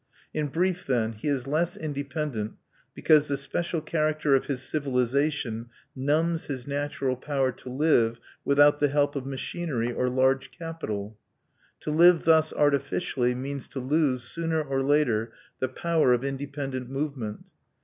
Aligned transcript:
In 0.33 0.47
brief, 0.47 0.87
then, 0.87 1.13
he 1.13 1.27
is 1.27 1.45
less 1.45 1.77
independent 1.77 2.53
because 2.95 3.27
the 3.27 3.37
special 3.37 3.81
character 3.81 4.33
of 4.35 4.47
his 4.47 4.63
civilization 4.63 5.67
numbs 5.95 6.47
his 6.47 6.65
natural 6.65 7.15
power 7.15 7.51
to 7.51 7.69
live 7.69 8.19
without 8.43 8.79
the 8.79 8.87
help 8.87 9.15
of 9.15 9.27
machinery 9.27 9.91
or 9.93 10.09
large 10.09 10.49
capital. 10.49 11.19
To 11.81 11.91
live 11.91 12.23
thus 12.23 12.51
artificially 12.51 13.35
means 13.35 13.67
to 13.67 13.79
lose, 13.79 14.23
sooner 14.23 14.59
or 14.63 14.81
later, 14.81 15.33
the 15.59 15.69
power 15.69 16.13
of 16.13 16.23
independent 16.23 16.89
movement. 16.89 17.45